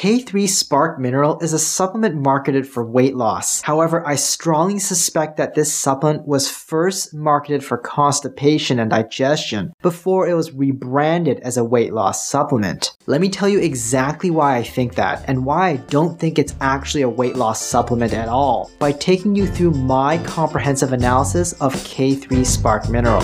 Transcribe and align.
K3 0.00 0.48
Spark 0.48 0.98
Mineral 0.98 1.38
is 1.40 1.52
a 1.52 1.58
supplement 1.58 2.14
marketed 2.14 2.66
for 2.66 2.82
weight 2.82 3.14
loss. 3.14 3.60
However, 3.60 4.02
I 4.08 4.14
strongly 4.14 4.78
suspect 4.78 5.36
that 5.36 5.54
this 5.54 5.74
supplement 5.74 6.26
was 6.26 6.50
first 6.50 7.12
marketed 7.12 7.62
for 7.62 7.76
constipation 7.76 8.78
and 8.78 8.90
digestion 8.90 9.74
before 9.82 10.26
it 10.26 10.32
was 10.32 10.52
rebranded 10.52 11.40
as 11.40 11.58
a 11.58 11.64
weight 11.64 11.92
loss 11.92 12.26
supplement. 12.26 12.96
Let 13.04 13.20
me 13.20 13.28
tell 13.28 13.46
you 13.46 13.60
exactly 13.60 14.30
why 14.30 14.56
I 14.56 14.62
think 14.62 14.94
that 14.94 15.22
and 15.28 15.44
why 15.44 15.68
I 15.68 15.76
don't 15.76 16.18
think 16.18 16.38
it's 16.38 16.54
actually 16.62 17.02
a 17.02 17.08
weight 17.10 17.36
loss 17.36 17.60
supplement 17.60 18.14
at 18.14 18.28
all 18.28 18.70
by 18.78 18.92
taking 18.92 19.36
you 19.36 19.46
through 19.46 19.72
my 19.72 20.16
comprehensive 20.24 20.94
analysis 20.94 21.52
of 21.60 21.74
K3 21.74 22.46
Spark 22.46 22.88
Mineral. 22.88 23.22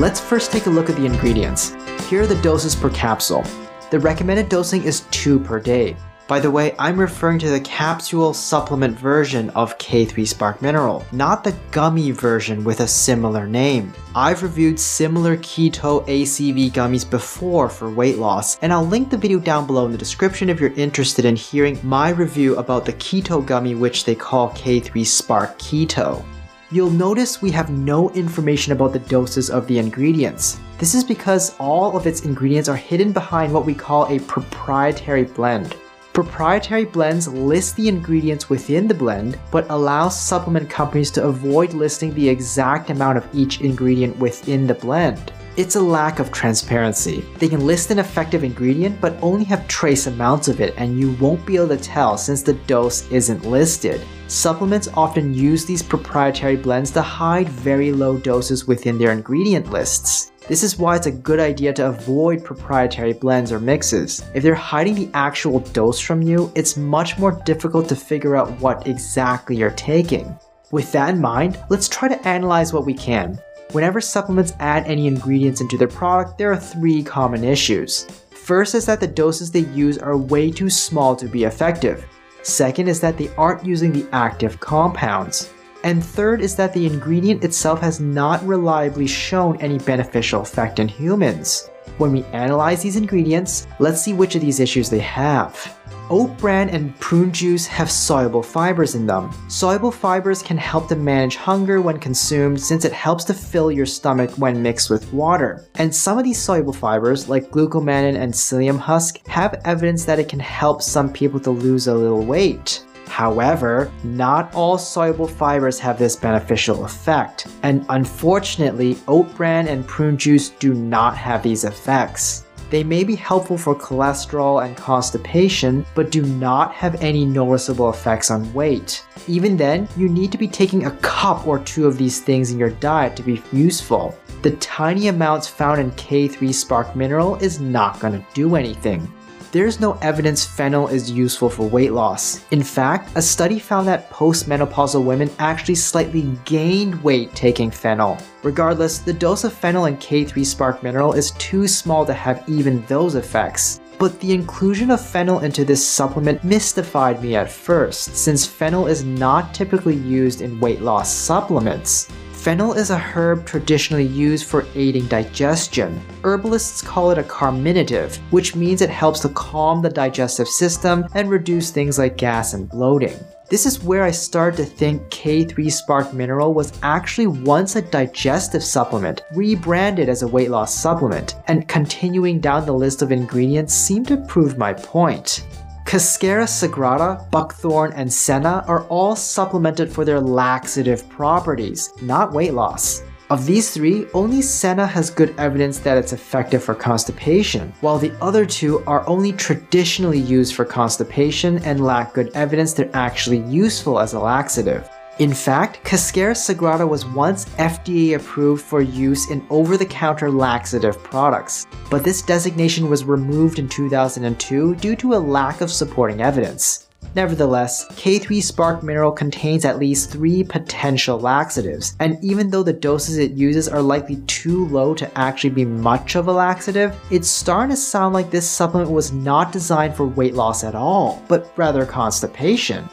Let's 0.00 0.18
first 0.18 0.50
take 0.50 0.66
a 0.66 0.70
look 0.70 0.90
at 0.90 0.96
the 0.96 1.06
ingredients. 1.06 1.76
Here 2.08 2.22
are 2.22 2.26
the 2.26 2.42
doses 2.42 2.74
per 2.74 2.90
capsule. 2.90 3.44
The 3.88 4.00
recommended 4.00 4.48
dosing 4.48 4.82
is 4.82 5.02
2 5.12 5.38
per 5.38 5.60
day. 5.60 5.96
By 6.26 6.40
the 6.40 6.50
way, 6.50 6.74
I'm 6.76 6.98
referring 6.98 7.38
to 7.38 7.50
the 7.50 7.60
capsule 7.60 8.34
supplement 8.34 8.98
version 8.98 9.48
of 9.50 9.78
K3 9.78 10.26
Spark 10.26 10.60
Mineral, 10.60 11.06
not 11.12 11.44
the 11.44 11.54
gummy 11.70 12.10
version 12.10 12.64
with 12.64 12.80
a 12.80 12.88
similar 12.88 13.46
name. 13.46 13.92
I've 14.12 14.42
reviewed 14.42 14.80
similar 14.80 15.36
keto 15.36 16.04
ACV 16.08 16.72
gummies 16.72 17.08
before 17.08 17.68
for 17.68 17.88
weight 17.88 18.18
loss, 18.18 18.58
and 18.58 18.72
I'll 18.72 18.84
link 18.84 19.08
the 19.08 19.16
video 19.16 19.38
down 19.38 19.68
below 19.68 19.86
in 19.86 19.92
the 19.92 19.98
description 19.98 20.50
if 20.50 20.58
you're 20.58 20.72
interested 20.72 21.24
in 21.24 21.36
hearing 21.36 21.78
my 21.84 22.08
review 22.08 22.56
about 22.56 22.84
the 22.84 22.94
keto 22.94 23.46
gummy 23.46 23.76
which 23.76 24.04
they 24.04 24.16
call 24.16 24.50
K3 24.50 25.06
Spark 25.06 25.56
Keto. 25.60 26.24
You'll 26.72 26.90
notice 26.90 27.40
we 27.40 27.52
have 27.52 27.70
no 27.70 28.10
information 28.10 28.72
about 28.72 28.92
the 28.92 28.98
doses 28.98 29.50
of 29.50 29.68
the 29.68 29.78
ingredients. 29.78 30.58
This 30.78 30.96
is 30.96 31.04
because 31.04 31.54
all 31.60 31.96
of 31.96 32.08
its 32.08 32.24
ingredients 32.24 32.68
are 32.68 32.74
hidden 32.74 33.12
behind 33.12 33.54
what 33.54 33.64
we 33.64 33.72
call 33.72 34.08
a 34.08 34.18
proprietary 34.18 35.22
blend. 35.22 35.76
Proprietary 36.12 36.84
blends 36.84 37.28
list 37.28 37.76
the 37.76 37.86
ingredients 37.86 38.50
within 38.50 38.88
the 38.88 38.94
blend, 38.94 39.38
but 39.52 39.70
allow 39.70 40.08
supplement 40.08 40.68
companies 40.68 41.12
to 41.12 41.22
avoid 41.22 41.72
listing 41.72 42.12
the 42.14 42.28
exact 42.28 42.90
amount 42.90 43.16
of 43.16 43.28
each 43.32 43.60
ingredient 43.60 44.18
within 44.18 44.66
the 44.66 44.74
blend. 44.74 45.32
It's 45.56 45.76
a 45.76 45.80
lack 45.80 46.18
of 46.18 46.30
transparency. 46.32 47.24
They 47.38 47.48
can 47.48 47.64
list 47.64 47.90
an 47.90 47.98
effective 47.98 48.44
ingredient 48.44 49.00
but 49.00 49.16
only 49.22 49.44
have 49.46 49.66
trace 49.68 50.06
amounts 50.06 50.48
of 50.48 50.60
it 50.60 50.74
and 50.76 51.00
you 51.00 51.12
won't 51.12 51.46
be 51.46 51.56
able 51.56 51.68
to 51.68 51.78
tell 51.78 52.18
since 52.18 52.42
the 52.42 52.52
dose 52.52 53.10
isn't 53.10 53.46
listed. 53.46 54.02
Supplements 54.28 54.88
often 54.92 55.32
use 55.32 55.64
these 55.64 55.82
proprietary 55.82 56.56
blends 56.56 56.90
to 56.90 57.00
hide 57.00 57.48
very 57.48 57.90
low 57.90 58.18
doses 58.18 58.66
within 58.66 58.98
their 58.98 59.12
ingredient 59.12 59.70
lists. 59.70 60.30
This 60.46 60.62
is 60.62 60.78
why 60.78 60.94
it's 60.94 61.06
a 61.06 61.10
good 61.10 61.40
idea 61.40 61.72
to 61.72 61.86
avoid 61.86 62.44
proprietary 62.44 63.14
blends 63.14 63.50
or 63.50 63.58
mixes. 63.58 64.22
If 64.34 64.42
they're 64.42 64.54
hiding 64.54 64.94
the 64.94 65.10
actual 65.14 65.60
dose 65.60 66.00
from 66.00 66.20
you, 66.20 66.52
it's 66.54 66.76
much 66.76 67.16
more 67.18 67.32
difficult 67.46 67.88
to 67.88 67.96
figure 67.96 68.36
out 68.36 68.50
what 68.60 68.86
exactly 68.86 69.56
you're 69.56 69.70
taking. 69.70 70.38
With 70.70 70.92
that 70.92 71.14
in 71.14 71.20
mind, 71.20 71.58
let's 71.70 71.88
try 71.88 72.08
to 72.08 72.28
analyze 72.28 72.74
what 72.74 72.84
we 72.84 72.92
can. 72.92 73.38
Whenever 73.72 74.00
supplements 74.00 74.52
add 74.60 74.86
any 74.86 75.06
ingredients 75.06 75.60
into 75.60 75.76
their 75.76 75.88
product, 75.88 76.38
there 76.38 76.52
are 76.52 76.56
three 76.56 77.02
common 77.02 77.42
issues. 77.42 78.06
First 78.30 78.74
is 78.74 78.86
that 78.86 79.00
the 79.00 79.06
doses 79.06 79.50
they 79.50 79.66
use 79.74 79.98
are 79.98 80.16
way 80.16 80.52
too 80.52 80.70
small 80.70 81.16
to 81.16 81.26
be 81.26 81.44
effective. 81.44 82.06
Second 82.42 82.86
is 82.86 83.00
that 83.00 83.18
they 83.18 83.28
aren't 83.36 83.66
using 83.66 83.92
the 83.92 84.06
active 84.12 84.60
compounds. 84.60 85.52
And 85.82 86.04
third 86.04 86.40
is 86.40 86.54
that 86.56 86.72
the 86.72 86.86
ingredient 86.86 87.42
itself 87.42 87.80
has 87.80 87.98
not 87.98 88.44
reliably 88.46 89.08
shown 89.08 89.60
any 89.60 89.78
beneficial 89.78 90.42
effect 90.42 90.78
in 90.78 90.86
humans. 90.86 91.68
When 91.98 92.12
we 92.12 92.24
analyze 92.32 92.82
these 92.82 92.96
ingredients, 92.96 93.66
let's 93.78 94.02
see 94.02 94.12
which 94.12 94.34
of 94.34 94.40
these 94.40 94.60
issues 94.60 94.90
they 94.90 95.00
have. 95.00 95.76
Oat 96.08 96.36
bran 96.38 96.68
and 96.68 96.96
prune 97.00 97.32
juice 97.32 97.66
have 97.66 97.90
soluble 97.90 98.42
fibers 98.42 98.94
in 98.94 99.06
them. 99.06 99.32
Soluble 99.48 99.90
fibers 99.90 100.40
can 100.40 100.56
help 100.56 100.88
to 100.88 100.94
manage 100.94 101.34
hunger 101.34 101.80
when 101.80 101.98
consumed 101.98 102.60
since 102.60 102.84
it 102.84 102.92
helps 102.92 103.24
to 103.24 103.34
fill 103.34 103.72
your 103.72 103.86
stomach 103.86 104.30
when 104.38 104.62
mixed 104.62 104.88
with 104.88 105.12
water. 105.12 105.66
And 105.74 105.92
some 105.92 106.16
of 106.16 106.22
these 106.22 106.38
soluble 106.38 106.72
fibers, 106.72 107.28
like 107.28 107.50
glucomannan 107.50 108.16
and 108.16 108.32
psyllium 108.32 108.78
husk, 108.78 109.26
have 109.26 109.60
evidence 109.64 110.04
that 110.04 110.20
it 110.20 110.28
can 110.28 110.38
help 110.38 110.80
some 110.80 111.12
people 111.12 111.40
to 111.40 111.50
lose 111.50 111.88
a 111.88 111.94
little 111.94 112.22
weight. 112.22 112.84
However, 113.06 113.90
not 114.04 114.54
all 114.54 114.78
soluble 114.78 115.26
fibers 115.26 115.78
have 115.78 115.98
this 115.98 116.16
beneficial 116.16 116.84
effect, 116.84 117.46
and 117.62 117.86
unfortunately, 117.88 118.98
oat 119.08 119.34
bran 119.36 119.68
and 119.68 119.86
prune 119.86 120.16
juice 120.16 120.50
do 120.50 120.74
not 120.74 121.16
have 121.16 121.42
these 121.42 121.64
effects. 121.64 122.44
They 122.68 122.82
may 122.82 123.04
be 123.04 123.14
helpful 123.14 123.56
for 123.56 123.76
cholesterol 123.76 124.64
and 124.64 124.76
constipation, 124.76 125.86
but 125.94 126.10
do 126.10 126.22
not 126.22 126.72
have 126.72 127.00
any 127.00 127.24
noticeable 127.24 127.90
effects 127.90 128.30
on 128.30 128.52
weight. 128.52 129.04
Even 129.28 129.56
then, 129.56 129.88
you 129.96 130.08
need 130.08 130.32
to 130.32 130.38
be 130.38 130.48
taking 130.48 130.86
a 130.86 130.96
cup 130.96 131.46
or 131.46 131.60
two 131.60 131.86
of 131.86 131.96
these 131.96 132.20
things 132.20 132.50
in 132.50 132.58
your 132.58 132.70
diet 132.70 133.14
to 133.16 133.22
be 133.22 133.42
useful. 133.52 134.18
The 134.42 134.50
tiny 134.56 135.08
amounts 135.08 135.46
found 135.46 135.80
in 135.80 135.92
K3 135.92 136.52
Spark 136.52 136.96
Mineral 136.96 137.36
is 137.36 137.60
not 137.60 138.00
going 138.00 138.12
to 138.12 138.26
do 138.34 138.56
anything 138.56 139.10
there's 139.56 139.80
no 139.80 139.94
evidence 140.02 140.44
fennel 140.44 140.86
is 140.86 141.10
useful 141.10 141.48
for 141.48 141.66
weight 141.66 141.92
loss. 141.92 142.44
In 142.50 142.62
fact, 142.62 143.10
a 143.14 143.22
study 143.22 143.58
found 143.58 143.88
that 143.88 144.10
postmenopausal 144.10 145.02
women 145.02 145.30
actually 145.38 145.76
slightly 145.76 146.30
gained 146.44 147.02
weight 147.02 147.34
taking 147.34 147.70
fennel. 147.70 148.18
Regardless, 148.42 148.98
the 148.98 149.14
dose 149.14 149.44
of 149.44 149.54
fennel 149.54 149.86
in 149.86 149.96
K3 149.96 150.44
Spark 150.44 150.82
Mineral 150.82 151.14
is 151.14 151.30
too 151.38 151.66
small 151.66 152.04
to 152.04 152.12
have 152.12 152.46
even 152.46 152.84
those 152.84 153.14
effects. 153.14 153.80
But 153.98 154.20
the 154.20 154.34
inclusion 154.34 154.90
of 154.90 155.00
fennel 155.00 155.38
into 155.38 155.64
this 155.64 155.86
supplement 155.88 156.44
mystified 156.44 157.22
me 157.22 157.34
at 157.34 157.50
first, 157.50 158.14
since 158.14 158.44
fennel 158.44 158.86
is 158.86 159.04
not 159.04 159.54
typically 159.54 159.96
used 159.96 160.42
in 160.42 160.60
weight 160.60 160.82
loss 160.82 161.10
supplements. 161.10 162.12
Fennel 162.46 162.74
is 162.74 162.90
a 162.90 162.96
herb 162.96 163.44
traditionally 163.44 164.06
used 164.06 164.46
for 164.46 164.64
aiding 164.76 165.08
digestion. 165.08 166.00
Herbalists 166.22 166.80
call 166.80 167.10
it 167.10 167.18
a 167.18 167.24
carminative, 167.24 168.18
which 168.30 168.54
means 168.54 168.82
it 168.82 168.88
helps 168.88 169.18
to 169.18 169.30
calm 169.30 169.82
the 169.82 169.90
digestive 169.90 170.46
system 170.46 171.04
and 171.14 171.28
reduce 171.28 171.72
things 171.72 171.98
like 171.98 172.16
gas 172.16 172.54
and 172.54 172.68
bloating. 172.68 173.18
This 173.50 173.66
is 173.66 173.82
where 173.82 174.04
I 174.04 174.12
started 174.12 174.58
to 174.58 174.64
think 174.64 175.02
K3 175.10 175.72
Spark 175.72 176.14
Mineral 176.14 176.54
was 176.54 176.72
actually 176.84 177.26
once 177.26 177.74
a 177.74 177.82
digestive 177.82 178.62
supplement, 178.62 179.22
rebranded 179.34 180.08
as 180.08 180.22
a 180.22 180.28
weight 180.28 180.50
loss 180.50 180.72
supplement, 180.72 181.34
and 181.48 181.66
continuing 181.66 182.38
down 182.38 182.64
the 182.64 182.72
list 182.72 183.02
of 183.02 183.10
ingredients 183.10 183.74
seemed 183.74 184.06
to 184.06 184.24
prove 184.28 184.56
my 184.56 184.72
point. 184.72 185.44
Cascara 185.86 186.46
sagrada, 186.46 187.30
buckthorn, 187.30 187.92
and 187.92 188.12
senna 188.12 188.64
are 188.66 188.84
all 188.88 189.14
supplemented 189.14 189.90
for 189.90 190.04
their 190.04 190.20
laxative 190.20 191.08
properties, 191.08 191.92
not 192.02 192.32
weight 192.32 192.54
loss. 192.54 193.04
Of 193.30 193.46
these 193.46 193.70
three, 193.70 194.08
only 194.12 194.42
senna 194.42 194.84
has 194.84 195.10
good 195.10 195.32
evidence 195.38 195.78
that 195.78 195.96
it's 195.96 196.12
effective 196.12 196.64
for 196.64 196.74
constipation, 196.74 197.72
while 197.82 197.98
the 197.98 198.12
other 198.20 198.44
two 198.44 198.80
are 198.86 199.08
only 199.08 199.32
traditionally 199.32 200.18
used 200.18 200.56
for 200.56 200.64
constipation 200.64 201.58
and 201.64 201.84
lack 201.84 202.14
good 202.14 202.32
evidence 202.34 202.72
they're 202.72 202.90
actually 202.92 203.38
useful 203.42 204.00
as 204.00 204.12
a 204.12 204.18
laxative. 204.18 204.90
In 205.18 205.32
fact, 205.32 205.82
Cascara 205.82 206.34
Sagrada 206.34 206.86
was 206.86 207.06
once 207.06 207.46
FDA 207.56 208.16
approved 208.16 208.62
for 208.62 208.82
use 208.82 209.30
in 209.30 209.46
over 209.48 209.78
the 209.78 209.86
counter 209.86 210.30
laxative 210.30 211.02
products, 211.02 211.66
but 211.90 212.04
this 212.04 212.20
designation 212.20 212.90
was 212.90 213.06
removed 213.06 213.58
in 213.58 213.66
2002 213.66 214.74
due 214.74 214.94
to 214.96 215.14
a 215.14 215.16
lack 215.16 215.62
of 215.62 215.70
supporting 215.70 216.20
evidence. 216.20 216.88
Nevertheless, 217.14 217.86
K3 217.92 218.42
Spark 218.42 218.82
Mineral 218.82 219.10
contains 219.10 219.64
at 219.64 219.78
least 219.78 220.10
three 220.10 220.44
potential 220.44 221.18
laxatives, 221.18 221.96
and 221.98 222.22
even 222.22 222.50
though 222.50 222.62
the 222.62 222.74
doses 222.74 223.16
it 223.16 223.30
uses 223.30 223.68
are 223.68 223.80
likely 223.80 224.16
too 224.26 224.66
low 224.66 224.92
to 224.92 225.18
actually 225.18 225.48
be 225.48 225.64
much 225.64 226.14
of 226.14 226.28
a 226.28 226.32
laxative, 226.32 226.94
it's 227.10 227.28
starting 227.28 227.70
to 227.70 227.80
sound 227.80 228.12
like 228.12 228.30
this 228.30 228.50
supplement 228.50 228.90
was 228.90 229.12
not 229.12 229.50
designed 229.50 229.94
for 229.94 230.06
weight 230.06 230.34
loss 230.34 230.62
at 230.62 230.74
all, 230.74 231.22
but 231.26 231.50
rather 231.56 231.86
constipation. 231.86 232.86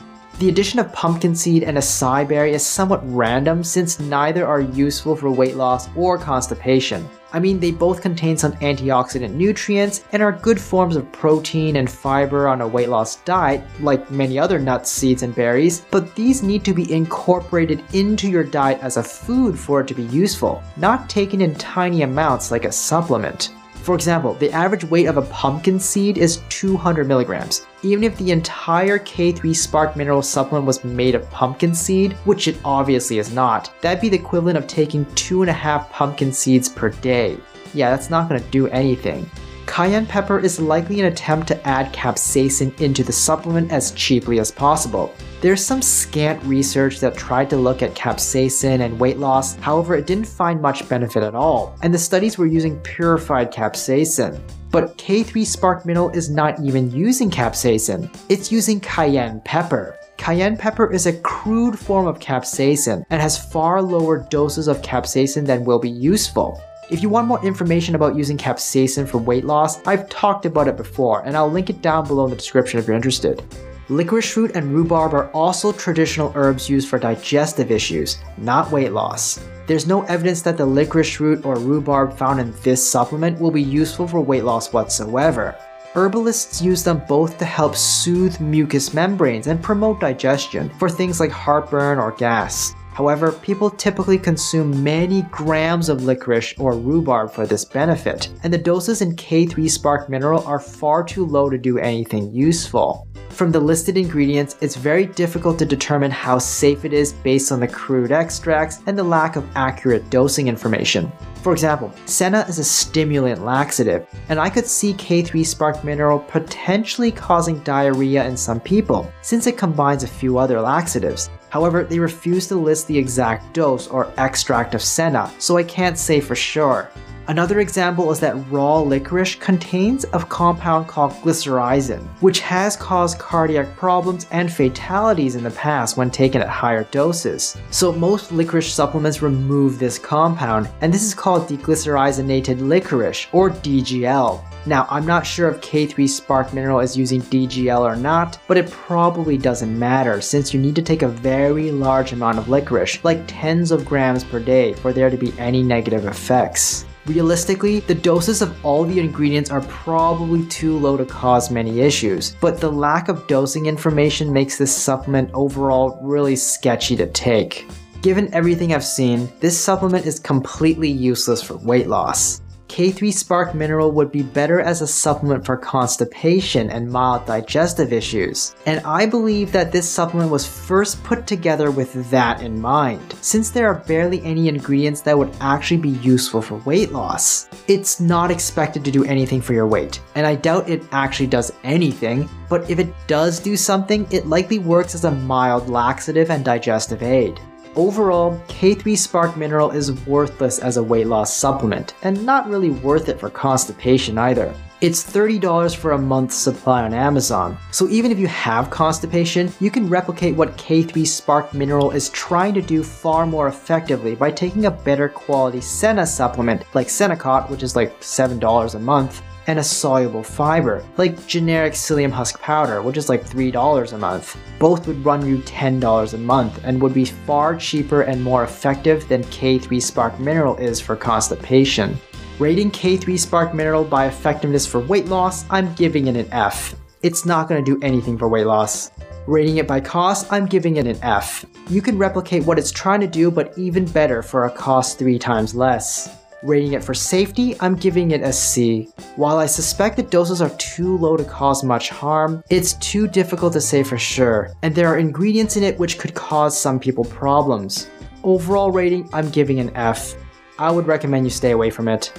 The 0.44 0.50
addition 0.50 0.80
of 0.80 0.92
pumpkin 0.92 1.36
seed 1.36 1.64
and 1.64 1.78
acai 1.78 2.28
berry 2.28 2.54
is 2.54 2.66
somewhat 2.66 3.00
random 3.06 3.64
since 3.64 4.02
neither 4.02 4.46
are 4.46 4.60
useful 4.60 5.16
for 5.16 5.32
weight 5.32 5.56
loss 5.56 5.88
or 5.96 6.18
constipation. 6.18 7.10
I 7.32 7.40
mean, 7.40 7.62
they 7.62 7.72
both 7.72 8.02
contain 8.02 8.36
some 8.36 8.52
antioxidant 8.58 9.36
nutrients 9.36 10.04
and 10.12 10.22
are 10.22 10.34
good 10.34 10.60
forms 10.60 10.98
of 10.98 11.10
protein 11.14 11.78
and 11.78 11.90
fiber 11.90 12.50
on 12.50 12.60
a 12.60 12.68
weight 12.68 12.90
loss 12.90 13.16
diet, 13.24 13.64
like 13.80 14.12
many 14.12 14.38
other 14.38 14.60
nuts, 14.60 14.92
seeds, 14.92 15.24
and 15.24 15.34
berries, 15.34 15.86
but 15.90 16.14
these 16.14 16.44
need 16.44 16.66
to 16.66 16.74
be 16.74 16.92
incorporated 16.92 17.82
into 17.94 18.30
your 18.30 18.44
diet 18.44 18.80
as 18.82 18.98
a 18.98 19.02
food 19.02 19.58
for 19.58 19.80
it 19.80 19.88
to 19.88 19.94
be 19.94 20.04
useful, 20.04 20.62
not 20.76 21.10
taken 21.10 21.40
in 21.40 21.56
tiny 21.56 22.02
amounts 22.02 22.52
like 22.52 22.66
a 22.66 22.72
supplement. 22.74 23.54
For 23.84 23.96
example, 23.96 24.36
the 24.36 24.50
average 24.54 24.86
weight 24.86 25.08
of 25.08 25.18
a 25.18 25.24
pumpkin 25.24 25.78
seed 25.78 26.18
is 26.18 26.42
200 26.48 27.06
milligrams. 27.06 27.68
Even 27.82 28.06
if 28.06 28.18
the 28.18 28.32
entire 28.32 28.98
K3 28.98 29.54
Spark 29.54 29.98
Mineral 29.98 30.22
supplement 30.22 30.66
was 30.66 30.86
made 30.86 31.16
of 31.16 31.30
pumpkin 31.32 31.76
seed, 31.76 32.14
which 32.24 32.48
it 32.48 32.56
obviously 32.64 33.18
is 33.18 33.34
not, 33.34 33.74
that'd 33.82 34.00
be 34.00 34.08
the 34.08 34.16
equivalent 34.16 34.58
of 34.58 34.68
taking 34.68 35.06
two 35.16 35.42
and 35.42 35.50
a 35.50 35.54
half 35.54 35.92
pumpkin 35.92 36.32
seeds 36.32 36.70
per 36.70 36.92
day. 36.92 37.38
Yeah, 37.74 37.90
that's 37.90 38.10
not 38.10 38.30
gonna 38.30 38.40
do 38.52 38.70
anything. 38.70 39.30
Cayenne 39.74 40.06
pepper 40.06 40.38
is 40.38 40.60
likely 40.60 41.00
an 41.00 41.08
attempt 41.08 41.48
to 41.48 41.68
add 41.68 41.92
capsaicin 41.92 42.80
into 42.80 43.04
the 43.04 43.12
supplement 43.12 43.72
as 43.72 43.90
cheaply 43.94 44.38
as 44.40 44.52
possible. 44.52 45.12
There's 45.42 45.66
some 45.66 45.82
scant 45.82 46.44
research 46.44 47.00
that 47.00 47.18
tried 47.18 47.50
to 47.50 47.58
look 47.58 47.82
at 47.82 47.96
capsaicin 47.96 48.82
and 48.82 49.00
weight 49.00 49.18
loss, 49.18 49.56
however, 49.56 49.96
it 49.96 50.06
didn't 50.06 50.28
find 50.28 50.62
much 50.62 50.88
benefit 50.88 51.24
at 51.24 51.34
all, 51.34 51.76
and 51.82 51.92
the 51.92 51.98
studies 51.98 52.38
were 52.38 52.46
using 52.46 52.80
purified 52.82 53.52
capsaicin. 53.52 54.40
But 54.70 54.96
K3 55.00 55.44
Spark 55.44 55.88
Mineral 55.88 56.12
is 56.12 56.30
not 56.30 56.60
even 56.60 56.92
using 56.92 57.32
capsaicin, 57.32 58.16
it's 58.30 58.52
using 58.52 58.80
cayenne 58.80 59.42
pepper. 59.44 59.98
Cayenne 60.18 60.56
pepper 60.56 60.94
is 60.94 61.08
a 61.08 61.20
crude 61.22 61.80
form 61.80 62.06
of 62.06 62.20
capsaicin 62.20 63.04
and 63.10 63.20
has 63.20 63.44
far 63.52 63.82
lower 63.82 64.20
doses 64.20 64.68
of 64.68 64.84
capsaicin 64.84 65.48
than 65.48 65.66
will 65.66 65.80
be 65.80 65.90
useful. 65.90 66.62
If 66.90 67.02
you 67.02 67.08
want 67.08 67.28
more 67.28 67.44
information 67.46 67.96
about 67.96 68.18
using 68.18 68.38
capsaicin 68.38 69.08
for 69.08 69.18
weight 69.18 69.46
loss, 69.46 69.86
I've 69.88 70.10
talked 70.10 70.46
about 70.46 70.68
it 70.68 70.76
before 70.76 71.22
and 71.26 71.38
I'll 71.38 71.50
link 71.50 71.70
it 71.70 71.82
down 71.82 72.06
below 72.06 72.26
in 72.26 72.30
the 72.30 72.36
description 72.36 72.78
if 72.78 72.88
you're 72.88 72.96
interested. 72.96 73.42
Licorice 73.90 74.36
root 74.36 74.52
and 74.56 74.74
rhubarb 74.74 75.14
are 75.14 75.30
also 75.32 75.72
traditional 75.72 76.34
herbs 76.36 76.70
used 76.70 76.90
for 76.90 77.00
digestive 77.00 77.72
issues, 77.72 78.18
not 78.38 78.72
weight 78.72 78.92
loss. 78.92 79.40
There's 79.66 79.88
no 79.88 80.04
evidence 80.04 80.42
that 80.42 80.58
the 80.58 80.66
licorice 80.66 81.22
root 81.22 81.46
or 81.46 81.56
rhubarb 81.56 82.18
found 82.18 82.42
in 82.42 82.54
this 82.64 82.86
supplement 82.90 83.40
will 83.40 83.52
be 83.52 83.62
useful 83.62 84.08
for 84.08 84.20
weight 84.20 84.44
loss 84.44 84.74
whatsoever. 84.74 85.56
Herbalists 85.94 86.62
use 86.62 86.84
them 86.84 87.02
both 87.08 87.38
to 87.38 87.46
help 87.46 87.76
soothe 87.76 88.40
mucous 88.42 88.94
membranes 88.94 89.48
and 89.48 89.62
promote 89.62 90.00
digestion 90.00 90.70
for 90.80 90.90
things 90.90 91.20
like 91.20 91.32
heartburn 91.32 91.98
or 91.98 92.12
gas. 92.12 92.74
However, 92.94 93.32
people 93.32 93.70
typically 93.70 94.20
consume 94.20 94.84
many 94.84 95.24
grams 95.24 95.90
of 95.90 96.04
licorice 96.04 96.54
or 96.60 96.78
rhubarb 96.78 97.32
for 97.32 97.48
this 97.48 97.66
benefit, 97.66 98.30
and 98.44 98.54
the 98.54 98.58
doses 98.58 99.02
in 99.02 99.16
K3 99.16 99.70
Spark 99.70 100.10
Mineral 100.10 100.46
are 100.46 100.60
far 100.60 101.04
too 101.04 101.26
low 101.26 101.50
to 101.50 101.58
do 101.58 101.80
anything 101.80 102.32
useful. 102.32 103.08
From 103.30 103.52
the 103.52 103.60
listed 103.60 103.98
ingredients, 103.98 104.58
it's 104.62 104.76
very 104.76 105.08
difficult 105.08 105.58
to 105.58 105.66
determine 105.66 106.12
how 106.12 106.38
safe 106.38 106.86
it 106.86 106.94
is 106.94 107.14
based 107.14 107.52
on 107.52 107.60
the 107.60 107.68
crude 107.68 108.12
extracts 108.12 108.82
and 108.86 108.96
the 108.96 109.04
lack 109.04 109.36
of 109.38 109.50
accurate 109.56 110.08
dosing 110.12 110.48
information. 110.48 111.12
For 111.42 111.52
example, 111.52 111.92
senna 112.06 112.46
is 112.48 112.60
a 112.60 112.64
stimulant 112.64 113.44
laxative, 113.44 114.06
and 114.30 114.40
I 114.40 114.50
could 114.50 114.68
see 114.68 114.94
K3 114.94 115.44
Spark 115.44 115.84
Mineral 115.84 116.20
potentially 116.20 117.12
causing 117.12 117.58
diarrhea 117.64 118.24
in 118.26 118.38
some 118.38 118.60
people, 118.60 119.12
since 119.24 119.48
it 119.48 119.58
combines 119.58 120.04
a 120.04 120.08
few 120.08 120.38
other 120.38 120.62
laxatives. 120.62 121.32
However, 121.54 121.84
they 121.84 122.00
refuse 122.00 122.48
to 122.48 122.56
list 122.56 122.88
the 122.88 122.98
exact 122.98 123.54
dose 123.54 123.88
or 123.88 124.12
extract 124.18 124.74
of 124.74 124.82
senna, 124.82 125.32
so 125.38 125.56
I 125.56 125.62
can't 125.62 126.00
say 126.00 126.20
for 126.20 126.34
sure. 126.34 126.90
Another 127.30 127.62
example 127.62 128.12
is 128.12 128.20
that 128.20 128.36
raw 128.52 128.80
licorice 128.80 129.36
contains 129.36 130.04
a 130.12 130.20
compound 130.20 130.90
called 130.90 131.14
glycyrrhizin, 131.14 132.06
which 132.20 132.42
has 132.42 132.76
caused 132.76 133.18
cardiac 133.18 133.78
problems 133.78 134.28
and 134.32 134.52
fatalities 134.52 135.36
in 135.36 135.44
the 135.44 135.52
past 135.52 135.96
when 135.96 136.12
taken 136.12 136.42
at 136.42 136.50
higher 136.50 136.84
doses. 136.92 137.56
So 137.72 137.94
most 137.94 138.34
licorice 138.34 138.74
supplements 138.74 139.22
remove 139.22 139.80
this 139.80 139.98
compound, 139.98 140.70
and 140.82 140.94
this 140.94 141.04
is 141.04 141.14
called 141.14 141.48
deglycyrrhizinated 141.48 142.60
licorice, 142.60 143.28
or 143.32 143.52
DGL. 143.52 144.44
Now, 144.66 144.86
I'm 144.90 145.06
not 145.06 145.26
sure 145.26 145.50
if 145.50 145.62
K3 145.62 146.10
Spark 146.10 146.54
Mineral 146.54 146.82
is 146.82 146.98
using 146.98 147.22
DGL 147.22 147.80
or 147.80 147.96
not, 147.96 148.38
but 148.48 148.58
it 148.58 148.70
probably 148.70 149.38
doesn't 149.38 149.80
matter 149.80 150.20
since 150.20 150.54
you 150.54 150.60
need 150.60 150.76
to 150.76 150.82
take 150.82 151.04
a 151.04 151.08
very 151.08 151.72
large 151.72 152.12
amount 152.12 152.38
of 152.38 152.50
licorice, 152.50 153.02
like 153.06 153.24
tens 153.28 153.72
of 153.72 153.86
grams 153.86 154.26
per 154.26 154.40
day, 154.40 154.74
for 154.74 154.92
there 154.92 155.10
to 155.10 155.18
be 155.18 155.34
any 155.38 155.64
negative 155.64 156.06
effects. 156.06 156.86
Realistically, 157.06 157.82
the 157.82 157.96
doses 157.96 158.42
of 158.42 158.66
all 158.66 158.86
the 158.86 158.98
ingredients 158.98 159.50
are 159.50 159.60
probably 159.62 160.46
too 160.48 160.78
low 160.78 160.96
to 160.96 161.06
cause 161.06 161.52
many 161.52 161.82
issues, 161.82 162.38
but 162.40 162.62
the 162.62 162.72
lack 162.72 163.10
of 163.10 163.28
dosing 163.28 163.66
information 163.66 164.32
makes 164.32 164.58
this 164.58 164.74
supplement 164.74 165.30
overall 165.34 166.00
really 166.02 166.38
sketchy 166.38 166.96
to 166.96 167.08
take. 167.08 167.68
Given 168.02 168.34
everything 168.34 168.74
I've 168.74 168.86
seen, 168.86 169.30
this 169.42 169.60
supplement 169.60 170.06
is 170.06 170.18
completely 170.18 170.90
useless 170.90 171.44
for 171.44 171.58
weight 171.58 171.88
loss. 171.88 172.42
K3 172.74 173.14
Spark 173.14 173.54
Mineral 173.54 173.92
would 173.92 174.12
be 174.12 174.24
better 174.24 174.60
as 174.60 174.82
a 174.82 174.88
supplement 174.88 175.46
for 175.46 175.56
constipation 175.56 176.72
and 176.72 176.90
mild 176.90 177.28
digestive 177.28 177.94
issues. 177.94 178.56
And 178.66 178.84
I 178.84 179.06
believe 179.06 179.52
that 179.52 179.72
this 179.72 179.88
supplement 179.88 180.32
was 180.32 180.48
first 180.48 181.04
put 181.04 181.28
together 181.28 181.70
with 181.70 182.10
that 182.10 182.42
in 182.42 182.60
mind, 182.60 183.14
since 183.22 183.52
there 183.52 183.68
are 183.68 183.76
barely 183.76 184.24
any 184.24 184.48
ingredients 184.48 185.02
that 185.02 185.16
would 185.16 185.32
actually 185.40 185.82
be 185.82 185.90
useful 185.90 186.42
for 186.42 186.56
weight 186.66 186.92
loss. 186.92 187.48
It's 187.68 188.00
not 188.00 188.32
expected 188.32 188.84
to 188.86 188.92
do 188.92 189.04
anything 189.04 189.40
for 189.40 189.54
your 189.54 189.68
weight, 189.68 190.02
and 190.16 190.26
I 190.26 190.34
doubt 190.34 190.68
it 190.68 190.82
actually 190.92 191.28
does 191.28 191.54
anything, 191.64 192.28
but 192.50 192.68
if 192.72 192.80
it 192.80 192.92
does 193.06 193.40
do 193.40 193.56
something, 193.56 194.08
it 194.10 194.26
likely 194.26 194.58
works 194.58 194.96
as 194.96 195.06
a 195.06 195.12
mild 195.12 195.70
laxative 195.70 196.32
and 196.32 196.44
digestive 196.44 197.04
aid. 197.04 197.40
Overall, 197.76 198.40
K3 198.50 198.96
Spark 198.96 199.36
Mineral 199.36 199.72
is 199.72 199.92
worthless 200.06 200.60
as 200.60 200.78
a 200.78 200.84
weight 200.84 201.08
loss 201.08 201.36
supplement, 201.36 201.96
and 202.04 202.24
not 202.24 202.48
really 202.48 202.70
worth 202.70 203.10
it 203.10 203.20
for 203.20 203.32
constipation 203.32 204.20
either. 204.20 204.54
It's 204.82 205.04
$30 205.04 205.76
for 205.76 205.94
a 205.94 205.98
month's 205.98 206.36
supply 206.36 206.84
on 206.84 206.94
Amazon, 206.94 207.58
so 207.72 207.88
even 207.88 208.12
if 208.12 208.20
you 208.20 208.28
have 208.28 208.70
constipation, 208.70 209.52
you 209.60 209.72
can 209.72 209.90
replicate 209.90 210.36
what 210.36 210.56
K3 210.58 211.08
Spark 211.08 211.52
Mineral 211.56 211.90
is 211.90 212.10
trying 212.10 212.54
to 212.54 212.62
do 212.62 212.84
far 212.84 213.26
more 213.26 213.48
effectively 213.48 214.14
by 214.14 214.30
taking 214.30 214.66
a 214.66 214.72
better 214.72 215.10
quality 215.10 215.62
Senna 215.62 216.06
supplement 216.06 216.66
like 216.76 216.88
Senokot, 216.88 217.50
which 217.50 217.64
is 217.64 217.76
like 217.76 218.00
$7 218.02 218.76
a 218.76 218.80
month, 218.80 219.24
and 219.48 219.60
a 219.60 219.64
soluble 219.64 220.24
fiber, 220.24 220.86
like 220.98 221.28
generic 221.28 221.74
psyllium 221.74 222.12
husk 222.12 222.40
powder, 222.42 222.82
which 222.82 222.98
is 222.98 223.10
like 223.10 223.26
$3 223.26 223.94
a 223.94 223.98
month. 223.98 224.38
Both 224.60 224.88
would 224.88 225.04
run 225.06 225.26
you 225.28 225.38
$10 225.40 226.14
a 226.14 226.18
month 226.18 226.60
and 226.64 226.82
would 226.82 226.94
be 226.94 227.06
far 227.06 227.56
cheaper 227.56 228.02
and 228.02 228.24
more 228.24 228.44
effective 228.44 229.08
than 229.08 229.24
K3 229.26 229.82
Spark 229.82 230.20
Mineral 230.20 230.56
is 230.58 230.80
for 230.80 230.96
constipation. 230.96 231.98
Rating 232.40 232.72
K3 232.72 233.20
Spark 233.20 233.54
Mineral 233.54 233.84
by 233.84 234.08
effectiveness 234.08 234.66
for 234.66 234.80
weight 234.80 235.06
loss, 235.06 235.46
I'm 235.50 235.74
giving 235.76 236.08
it 236.08 236.16
an 236.16 236.28
F. 236.32 236.76
It's 237.04 237.26
not 237.26 237.50
going 237.50 237.64
to 237.64 237.76
do 237.76 237.86
anything 237.86 238.18
for 238.18 238.28
weight 238.28 238.48
loss. 238.48 238.92
Rating 239.28 239.58
it 239.58 239.68
by 239.68 239.80
cost, 239.80 240.32
I'm 240.32 240.46
giving 240.46 240.78
it 240.78 240.88
an 240.88 240.98
F. 241.02 241.46
You 241.70 241.82
can 241.82 241.98
replicate 241.98 242.46
what 242.46 242.58
it's 242.58 242.72
trying 242.72 243.02
to 243.02 243.08
do, 243.08 243.30
but 243.30 243.58
even 243.58 243.86
better 243.86 244.22
for 244.22 244.46
a 244.46 244.52
cost 244.52 244.98
three 244.98 245.20
times 245.20 245.54
less. 245.54 246.23
Rating 246.44 246.74
it 246.74 246.84
for 246.84 246.94
safety, 246.94 247.56
I'm 247.62 247.74
giving 247.74 248.12
it 248.12 248.22
a 248.22 248.34
C. 248.34 248.90
While 249.16 249.38
I 249.38 249.46
suspect 249.46 249.96
the 249.96 250.04
doses 250.04 250.42
are 250.42 250.50
too 250.58 250.98
low 250.98 251.16
to 251.16 251.24
cause 251.24 251.64
much 251.64 251.90
harm, 251.90 252.44
it's 252.50 252.74
too 252.74 253.08
difficult 253.08 253.54
to 253.54 253.62
say 253.62 253.82
for 253.82 253.98
sure, 253.98 254.52
and 254.62 254.76
there 254.76 254.90
are 254.90 254.98
ingredients 254.98 255.56
in 255.56 255.64
it 255.64 255.80
which 255.80 255.98
could 255.98 256.16
cause 256.16 256.60
some 256.60 256.82
people 256.82 257.06
problems. 257.06 257.90
Overall 258.26 258.72
rating, 258.72 259.10
I'm 259.14 259.30
giving 259.30 259.62
an 259.62 259.74
F. 259.78 260.16
I 260.60 260.70
would 260.70 260.86
recommend 260.86 261.26
you 261.26 261.30
stay 261.30 261.52
away 261.52 261.70
from 261.70 261.88
it. 261.88 262.12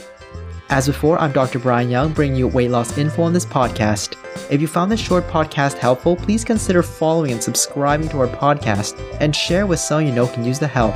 As 0.71 0.87
before, 0.87 1.19
I'm 1.19 1.33
Dr. 1.33 1.59
Brian 1.59 1.90
Yeung 1.90 2.14
bringing 2.14 2.38
you 2.38 2.49
weight 2.49 2.71
loss 2.71 2.97
info 2.97 3.25
on 3.25 3.35
this 3.35 3.45
podcast. 3.45 4.16
If 4.50 4.59
you 4.62 4.69
found 4.69 4.90
this 4.90 5.00
short 5.00 5.28
podcast 5.28 5.76
helpful, 5.76 6.16
please 6.16 6.47
consider 6.47 6.83
following 6.83 7.33
and 7.33 7.43
subscribing 7.43 8.09
to 8.09 8.21
our 8.21 8.28
podcast 8.28 8.99
and 9.21 9.37
share 9.37 9.66
with 9.66 9.81
someone 9.81 10.07
you 10.07 10.14
know 10.14 10.26
can 10.26 10.47
use 10.47 10.59
the 10.59 10.66
help. 10.66 10.95